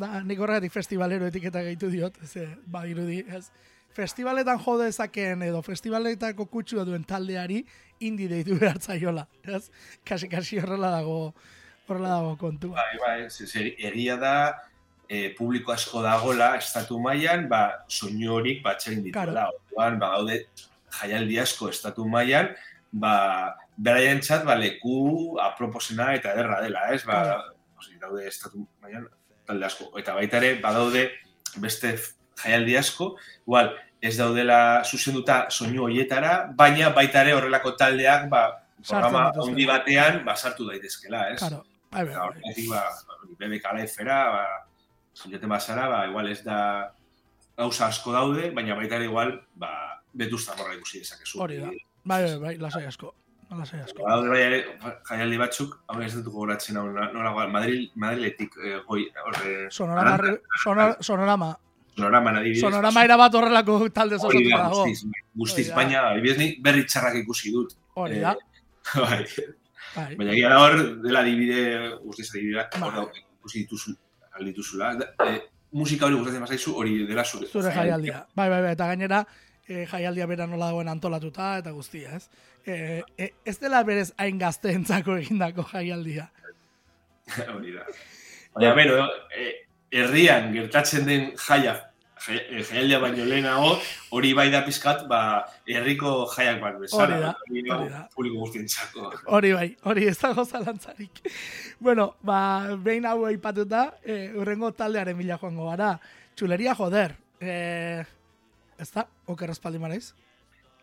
[0.00, 3.50] da, nik horregatik festivalero etiketa gehitu diot, ze, badirudi, ez?
[3.96, 7.64] Festivaletan jode ezakeen edo festivaletako kutsua duen taldeari
[8.06, 9.70] indi deitu behar zaiola, ez?
[10.06, 11.34] Kasi, kasi horrela dago,
[11.88, 12.76] horrela dago kontua.
[12.78, 14.34] Bai, bai, ze egia da,
[15.08, 19.48] e, publiko asko dagola, estatu mailan, ba, soinu horik batxein dituela.
[19.50, 20.44] Orduan, ba, gaude
[21.00, 22.54] jaialdi asko estatu mailan,
[22.92, 23.14] ba,
[23.76, 27.02] beraientzat ba, leku aproposena eta ederra dela, ez?
[27.04, 27.56] Ba, Claro.
[28.00, 29.08] daude estatu mailan
[29.46, 29.90] talde asko.
[29.98, 31.10] Eta baita ere, badaude
[31.60, 31.96] beste
[32.42, 38.46] jaialdi asko, igual, ez daudela zuzenduta soinu hoietara, baina baita ere horrelako taldeak, ba,
[38.80, 41.38] programa handi batean, ba, sartu daitezkela, ez?
[41.42, 42.28] Claro, bai, bai, Eta bai.
[42.30, 42.82] horretik, ba,
[43.42, 44.42] bebek alaifera, ba,
[45.20, 46.58] joaten bazara, ba, igual ez da
[47.60, 49.72] gauza asko daude, baina baita ere igual, ba,
[50.16, 51.40] betuzta morra ikusi dezakezu.
[51.44, 51.72] Hori da.
[52.04, 53.12] Bai, bai, bai, lasai asko.
[53.50, 54.04] Lasai asko.
[54.06, 54.60] Ba, bai ere,
[55.10, 60.94] jaialdi batzuk, hau ez dut gogoratzen hau, nola, nola, Madrid, Madriletik, eh, goi, horre, Sonorama,
[61.04, 61.56] sonorama.
[62.00, 62.64] Sonoraman adibidez.
[62.64, 64.84] Sonorama erabat horrelako talde da, dago.
[64.84, 65.76] guztiz, guztiz, Hori da.
[65.76, 67.76] baina, adibidez, ni berri txarrak ikusi dut.
[67.94, 68.34] Hori da,
[68.94, 69.24] Bai,
[69.94, 70.16] bai.
[70.16, 71.62] baina gira da hor, dela adibide,
[72.04, 72.96] guztiz adibideak, hor Bai.
[72.96, 73.94] dago, ikusi dituzu,
[74.38, 74.94] aldituzula.
[74.98, 75.38] Da, eh,
[75.76, 77.48] musika hori gustatzen bazaizu, hori dela zure.
[77.50, 78.24] Zure jaialdia.
[78.34, 79.24] Bai, bai, bai, eta gainera,
[79.68, 82.28] e, jaialdia bera nola dagoen antolatuta eta guztia, ez?
[82.66, 86.28] E, e, ez dela berez hain gazteentzako egindako jaialdia.
[87.54, 87.86] Hori da.
[88.56, 89.04] Baina, bero,
[89.36, 89.52] eh,
[89.90, 91.76] herrian gertatzen den jaia,
[92.28, 93.72] eh, jaialdia baino lehenago,
[94.16, 95.20] hori bai da pizkat, ba,
[95.66, 97.06] herriko jaiak bat bezala.
[97.06, 98.02] Hori da, Hori hori da.
[98.14, 99.10] Publiko guztientzako.
[99.36, 101.22] Hori bai, hori ez dago zalantzarik.
[101.80, 105.94] bueno, ba, behin hau aipatuta, e, urrengo taldearen bila joango gara.
[106.36, 107.16] Txuleria joder.
[107.40, 108.04] E,
[108.80, 110.12] ez da, oker espaldi maraiz?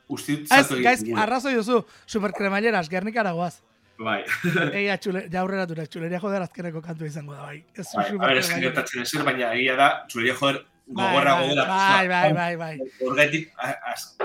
[0.08, 1.18] Gaiz, egiten dugu.
[1.20, 3.58] arrazoi duzu, superkremaileras, gernikara goaz.
[3.98, 4.22] Bai.
[4.78, 7.64] Egia, txule, ja aurrera dura, txuleria joder azkeneko kantua izango da, bai.
[7.76, 8.06] Ez bai.
[8.14, 11.66] A ber, ez baina egia da, txuleria joder gogorrago bai, dela.
[11.68, 12.80] bai, bai, bai, bai.
[13.06, 14.16] Horretik, a- az-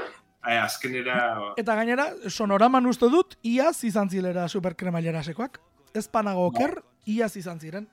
[0.43, 1.19] a- azkenera...
[1.57, 5.61] Eta gainera, sonoraman uste dut, iaz izan zilera superkremailerasekoak.
[5.95, 7.89] Ez panago oker, iaz izan ziren.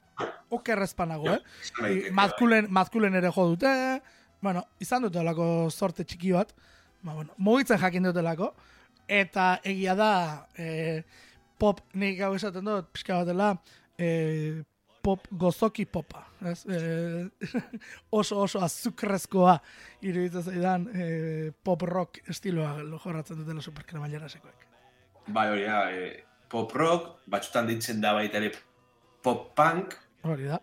[0.50, 1.40] Oker ez panago, eh?
[1.62, 3.70] esan daiteke, Mazkulen, mazkulen ere jo dute,
[4.42, 6.54] bueno, izan dutelako sorte txiki bat,
[7.04, 8.54] ba, bueno, mugitzen jakin dutelako,
[9.08, 10.10] eta egia da,
[10.58, 11.04] e,
[11.62, 13.52] pop, nik hau esaten dut, pixka batela,
[14.00, 14.64] e,
[15.06, 16.66] pop gozoki popa, ez?
[16.66, 16.80] E,
[18.20, 19.58] oso oso azukrezkoa
[20.02, 24.50] iruditzen zaidan e, pop rock estiloa jorratzen dutela superkremaileraseko.
[25.28, 28.54] Bai, hori da, eh, pop rock, batzutan ditzen da baita ere
[29.22, 30.58] pop punk, Hori da.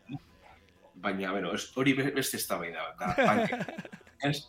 [0.94, 3.52] baina, bueno, hori be- beste ez da bai da, da punk.
[4.26, 4.40] ez?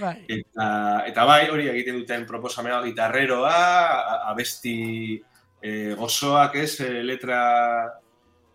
[0.00, 0.16] Bai.
[0.28, 0.66] Eta,
[1.06, 5.22] eta bai, hori egiten duten proposamena gitarreroa, a- abesti
[5.62, 7.40] e, gozoak, ez, e, letra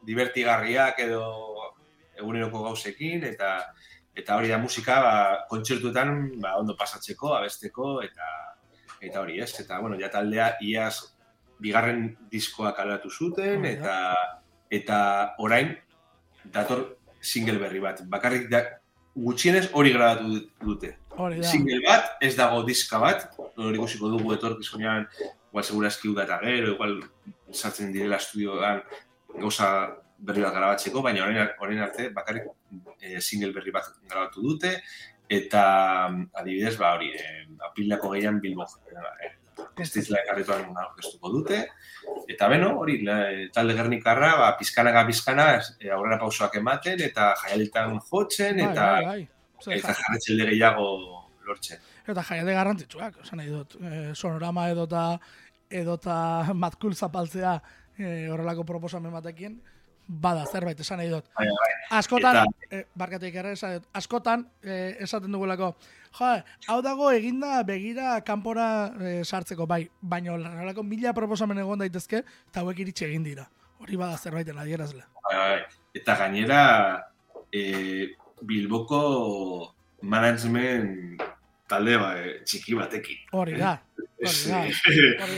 [0.06, 1.49] divertigarriak edo
[2.20, 3.54] eguneroko gauzekin, eta
[4.20, 5.14] eta hori da musika, ba,
[5.50, 8.28] kontzertuetan ba, ondo pasatzeko, abesteko, eta
[9.02, 9.54] eta hori, ez?
[9.62, 11.16] Eta, bueno, ja taldea iaz
[11.60, 13.96] bigarren diskoa kaleratu zuten, eta
[14.70, 15.00] eta
[15.40, 15.72] orain
[16.46, 18.04] dator single berri bat.
[18.12, 18.64] Bakarrik da,
[19.16, 20.94] gutxienez hori grabatu dut- dute.
[21.20, 21.48] Hori da.
[21.48, 25.08] Single bat, ez dago diska bat, hori ikusiko dugu etorkizunean,
[25.50, 27.00] igual segurazki uda eta gero, igual
[27.52, 28.84] sartzen direla estudioan
[29.40, 29.70] gauza
[30.20, 32.50] berri bat grabatzeko, baina orain, orain arte bakarrik
[33.02, 34.74] eh, single berri bat grabatu dute,
[35.30, 35.64] eta
[36.34, 38.66] adibidez, ba hori, eh, apilako gehian bilbo
[39.24, 39.36] eh,
[39.80, 41.58] Estizla ekarrituan aurkeztuko dute,
[42.28, 45.48] eta beno, hori, la- talde gernikarra, ba, pizkanaka pizkana,
[45.80, 49.76] eh, aurrera pausoak ematen, eta jaialetan jotzen, Bai, eta bai, bai.
[49.76, 50.86] Eta jarretxelde gehiago
[51.48, 51.80] lortzen.
[52.08, 53.76] Eta jaialdi garrantzitsuak, esan nahi dut.
[53.82, 55.04] E, sonorama edota,
[55.70, 56.16] edota
[56.56, 57.58] matkul zapaltzea
[57.98, 59.60] e, horrelako proposamen batekin,
[60.10, 61.26] bada zerbait esan nahi dut.
[61.38, 61.70] Bai, bai.
[62.00, 65.76] Askotan, Eta- e, barkatik ere, esan dut, askotan e, esaten dugulako,
[66.18, 66.32] jo,
[66.68, 68.66] hau dago eginda begira kanpora
[68.98, 73.46] e, sartzeko, bai, baina horrelako mila proposamen egon daitezke, eta hauek iritsi egin dira.
[73.80, 75.06] Hori bada zerbaiten adierazle.
[75.30, 75.62] Bai.
[75.94, 76.64] Eta gainera,
[77.54, 81.22] e, Bilboko management
[81.70, 83.20] talde ba, e, txiki batekin.
[83.38, 83.76] Hori da,
[84.20, 84.32] eh,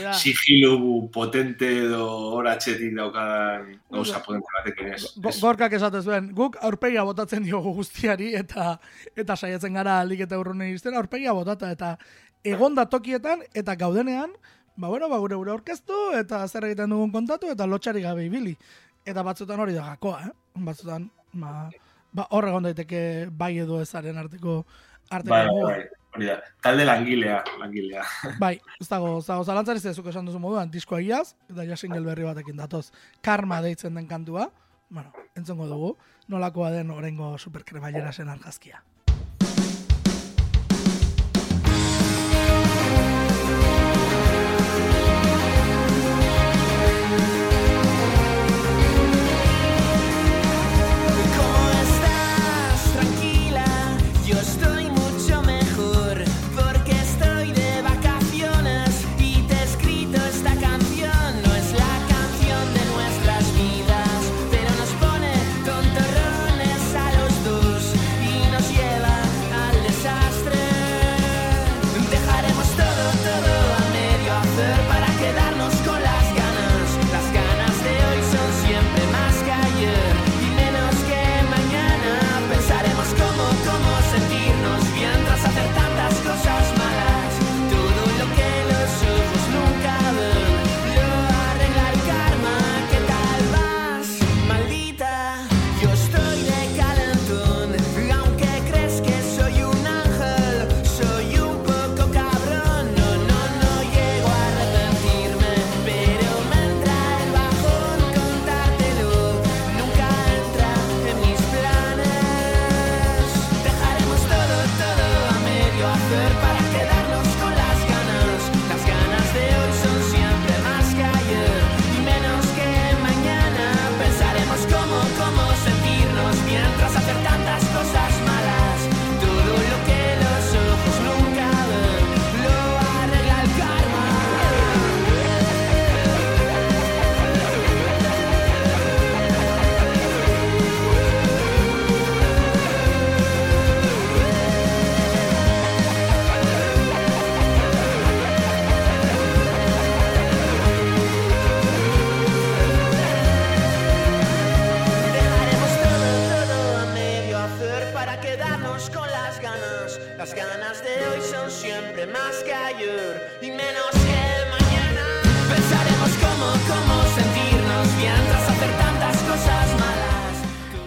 [0.02, 0.12] da.
[0.16, 2.06] sigilu potente edo
[2.38, 5.02] horatxetik daukadan gauza potente batekin ez.
[5.16, 5.40] Go- ez.
[5.40, 8.78] Gorkak esate zuen, guk aurpegia botatzen diogu guztiari eta
[9.16, 11.96] eta saiatzen gara alik eta urrunen izten aurpegia botata eta
[12.44, 14.32] egonda tokietan eta gaudenean,
[14.76, 18.56] ba bueno, ba gure gure orkestu eta zer egiten dugun kontatu eta lotxari gabe ibili.
[19.06, 20.30] Eta batzutan hori da gakoa, eh?
[20.54, 21.68] Batzutan, ba,
[22.12, 24.64] ba hor egon daiteke bai edo ezaren arteko
[25.10, 26.01] arteko Bai, bai, bai.
[26.12, 26.38] Hori da.
[26.60, 28.04] Talde langilea, langilea.
[28.42, 32.04] Bai, ez dago, ez dago zalantzari zezuk esan duzu moduan, diskoa iaz, eta ja single
[32.04, 32.90] berri batekin datoz.
[33.24, 34.50] Karma deitzen den kantua,
[34.92, 35.94] bueno, entzongo dugu,
[36.28, 38.82] nolakoa den orengo superkremailera zen argazkia.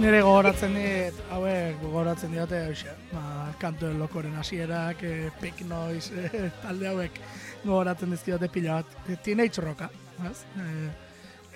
[0.05, 3.21] Nire gogoratzen dit, hauek gogoratzen diote, hoxe, ba,
[3.57, 7.15] kantu lokoren hasierak, eh, Pink Noise, eh, talde hauek
[7.63, 8.91] gogoratzen dizkiote pila bat.
[9.09, 9.87] Eh, Teenage Rocka,
[10.29, 10.43] ez?
[10.61, 10.91] Eh,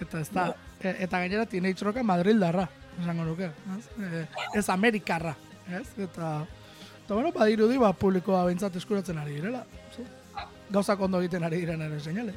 [0.01, 0.47] eta ez da,
[0.81, 2.65] eh, eta gainera Teenage Rocka Madrildarra,
[3.03, 3.85] esango nuke, ez?
[4.07, 4.25] Eh,
[4.55, 5.35] ez Amerikarra,
[5.69, 5.85] ez?
[5.99, 6.31] Eta,
[7.03, 9.63] eta bueno, badirudi, ba, publikoa behintzat eskuratzen ari direla.
[9.95, 10.07] zu?
[10.71, 12.33] Gauzak ondo egiten ari direnaren seinale.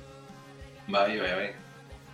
[0.88, 1.50] Bai, bai, bai.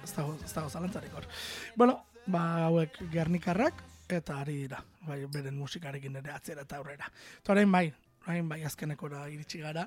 [0.05, 1.27] ez dago, ez dago zalantzarik hor.
[1.75, 7.11] Bueno, ba, hauek gernikarrak, eta ari dira, bai, beren musikarekin ere atzera eta aurrera.
[7.43, 7.87] Eta orain bai,
[8.27, 9.87] orain bai azkenekora iritsi gara,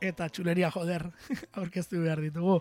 [0.00, 1.06] eta txuleria joder
[1.60, 2.60] aurkeztu behar ditugu.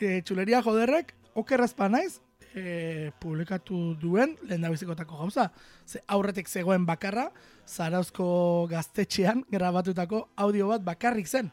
[0.00, 2.18] E, txuleria joderrek, okerrezpa naiz,
[2.54, 5.50] e, publikatu duen lehendabizikotako gauza.
[5.86, 7.30] Ze aurretik zegoen bakarra,
[7.66, 11.52] Zarauzko gaztetxean grabatutako audio bat bakarrik zen.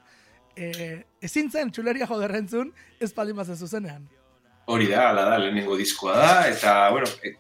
[0.57, 4.07] E, ezin zen txuleria joderrentzun ez baldin bazen zuzenean.
[4.69, 7.35] Hori da, ala da, lehenengo diskoa da, eta, bueno, e,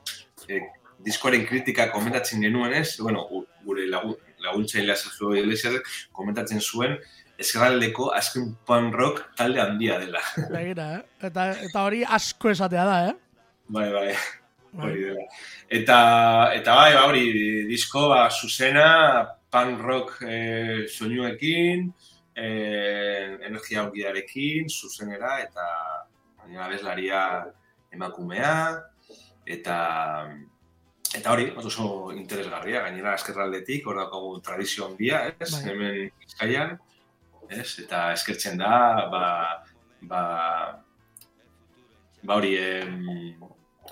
[0.47, 0.61] e,
[1.05, 5.79] diskoaren kritika komentatzen genuen ez, bueno, gu- gure lagun, laguntzailea Sergio Iglesias
[6.15, 6.97] komentatzen zuen,
[7.39, 10.19] eskerraldeko azken punk rock talde handia dela.
[10.51, 11.01] Begira, eh?
[11.29, 13.15] Eta, eta hori asko esatea da, eh?
[13.69, 14.09] bai, bai,
[14.73, 14.89] Bai.
[14.89, 15.23] hori dela.
[15.79, 15.99] Eta,
[16.57, 17.23] eta bai, ba, hori,
[17.69, 18.89] disko, ba, zuzena,
[19.49, 21.87] punk rock e, soinuekin,
[22.35, 22.49] e,
[23.47, 25.65] energia ongidarekin, zuzenera, eta
[26.43, 27.23] baina abeslaria
[27.95, 28.53] emakumea,
[29.47, 29.79] eta
[31.17, 35.49] Eta hori, oso interesgarria, gainera eskerraldetik, hor daukagu tradizio handia, ez?
[35.55, 35.61] Bai.
[35.71, 36.75] Hemen Bizkaian,
[37.49, 37.69] ez?
[37.81, 38.75] Eta eskertzen da,
[39.09, 39.23] ba,
[40.11, 40.21] ba,
[42.21, 43.39] ba hori, em,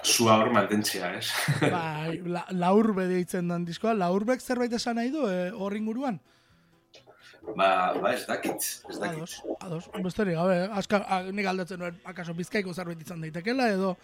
[0.05, 1.32] zua hor mantentzea, ez?
[1.61, 6.22] Bai, la, laurbe deitzen den diskoa, laurbek zerbait esan nahi du, eh, hor inguruan?
[7.56, 8.56] Ba, ba, ez dakit,
[8.89, 9.18] ez dakit.
[9.18, 9.89] Ados, ados.
[10.04, 13.95] Besterik, gabe, aska, a, nik aldatzen nuen, akaso bizkaiko zerbait izan daitekela, edo,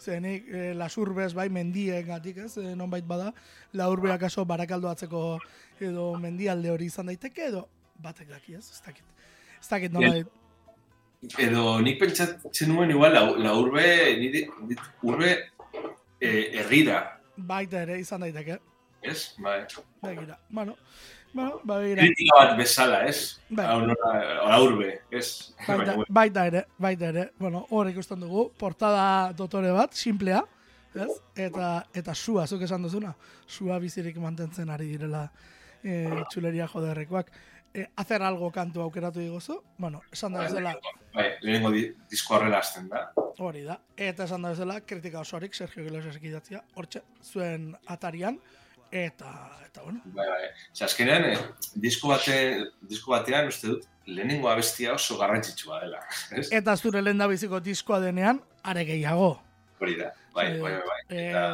[0.00, 3.32] ze nik e, lasurbez bai mendien gatik, ez, e, nonbait bada,
[3.72, 5.38] laurbe akaso barakaldo atzeko
[5.80, 7.66] edo mendialde hori izan daiteke, edo
[8.02, 9.26] batek daki, ez, ez dakit.
[9.60, 10.38] Ez dakit nonbait,
[11.38, 13.84] Edo nik pentsatzen nuen igual, la, la urbe,
[14.18, 14.40] nire,
[15.06, 15.28] urbe
[16.18, 16.96] eh, herrira,
[17.36, 18.58] baita ere izan daiteke.
[19.02, 19.34] ez?
[19.38, 19.60] Bai.
[20.02, 20.76] Begira, bueno,
[21.32, 21.78] bueno, ba.
[21.80, 23.38] Kritika bat bezala, ez?
[23.48, 23.66] Bai.
[23.66, 24.12] Hau nora,
[24.48, 25.52] la urbe, ez?
[25.66, 27.28] Baita, baita ere, baita ere.
[27.38, 30.42] Bueno, hor ikusten dugu, portada dotore bat, simplea,
[30.94, 31.08] ez?
[31.46, 33.14] Eta, eta sua, zuk esan duzuna,
[33.46, 35.26] sua bizirik mantentzen ari direla
[35.82, 37.32] e, txuleria joderrekoak.
[37.72, 40.74] E, hacer algo kantu aukeratu diguzu, bueno, esan da bezala,
[41.14, 43.06] bai, lehenengo di, disko horrela hasten da.
[43.38, 43.78] hori da.
[43.96, 48.36] Eta esan da bezala, kritika osorik, Sergio Iglesiasek idatzia, hortxe, zuen atarian,
[48.92, 49.32] eta,
[49.66, 50.48] eta bueno, Bai, bai.
[50.72, 51.38] Osea, azkenean, eh,
[51.80, 52.36] disko, bate,
[52.88, 56.02] disko batean, uste dut, lehenengo abestia oso garrantzitsua dela.
[56.30, 56.50] Ez?
[56.52, 59.40] eta zure lehen biziko diskoa denean, are gehiago.
[59.80, 60.62] Hori da, bai, da.
[60.62, 61.00] bai, bai.
[61.08, 61.46] Eh, Eta,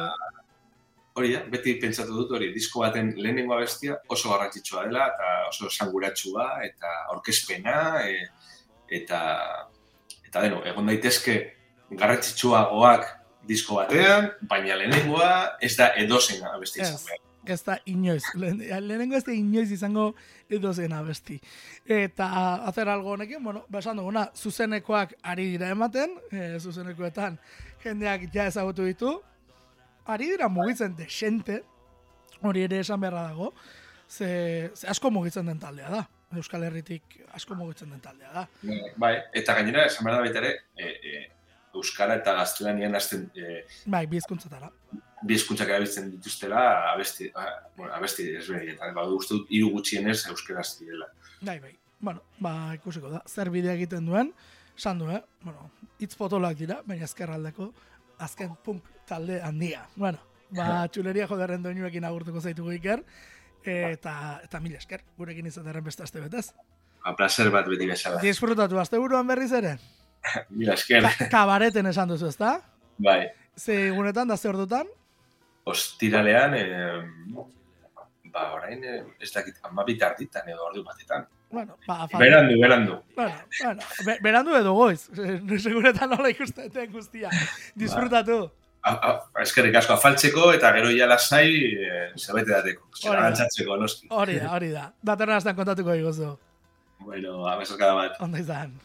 [1.15, 5.71] hori da, beti pentsatu dut hori, disko baten lehenengo abestia oso garrantzitsua dela, eta oso
[5.71, 8.27] esanguratsua, eta aurkezpena, e,
[8.99, 9.21] eta,
[10.27, 11.39] eta deno, egon daitezke
[11.89, 13.07] garrantzitsuagoak
[13.49, 15.31] disko batean, baina lehenengoa
[15.65, 17.28] ez da edozen abestia izan behar.
[17.45, 18.23] Ez da inoiz.
[18.35, 20.13] Lehen- Lehenengo ez da inoiz izango
[20.49, 21.39] edo zen abesti.
[21.85, 22.27] Eta
[22.67, 27.39] hacer algo honekin, bueno, ba esan duguna, zuzenekoak ari dira ematen, e, zuzenekoetan
[27.83, 29.21] jendeak ja ezagutu ditu,
[30.05, 31.63] ari dira mugitzen desente,
[32.41, 33.53] hori ere esan beharra dago,
[34.09, 36.07] ze, ze asko mugitzen den taldea da.
[36.37, 38.47] Euskal Herritik asko mugitzen den taldea da.
[38.97, 41.27] Bai, eta gainera, esan behar da baita ere, e, e,
[41.73, 44.69] Euskara eta gaztelanian hasten e, Bai, bi hizkuntzatara.
[45.25, 46.61] Bi hizkuntzak erabiltzen dituztela
[46.93, 48.93] abesti, ah, bueno, abesti ezberdinetan.
[48.95, 51.09] Ba, uste dut hiru gutxienez euskaraz direla.
[51.41, 51.73] Bai, bai.
[51.99, 53.21] Bueno, ba, ikusiko da.
[53.27, 54.31] Zer bidea egiten duen,
[54.77, 55.21] esan du, eh?
[55.43, 57.71] Bueno, hitz potolak dira, baina ezkerraldeko
[58.23, 59.85] azken punk talde handia.
[59.95, 60.21] Bueno,
[60.55, 63.03] ba, txuleria joderren doinuekin agurtuko zaitugu iker,
[63.63, 64.15] eta,
[64.45, 66.49] eta mila esker, gurekin izaterren beste aste betez.
[67.03, 68.21] Ba, placer bat beti bezala.
[68.23, 69.77] Disfrutatu, azte buruan berriz ere?
[70.51, 71.05] Mila esker.
[71.15, 72.57] Ka kabareten esan duzu, ezta?
[72.99, 74.87] bai, Ze egunetan, da ze ordutan?
[75.69, 76.65] Ostiralean, e,
[78.33, 81.27] ba, orain, eh, ez dakit, ama bitarditan edo ordu batetan.
[81.49, 82.95] Bueno, ba, fa, Berandu, berandu.
[83.15, 85.07] bueno, bueno, be, berandu edo goiz.
[85.65, 87.29] Seguretan nola ikusten guztia.
[87.75, 88.51] Disfrutatu.
[88.85, 92.85] A, a, eskerrik asko afaltzeko eta gero ja lasai e, zerbait edateko.
[92.93, 93.31] Hori Zera da.
[93.31, 94.07] altzatzeko, noski.
[94.11, 94.85] Hori da, hori da.
[95.03, 96.29] Datorren astan kontatuko diguzu.
[96.99, 98.21] Bueno, abesarkada bat.
[98.23, 98.77] Ondo izan.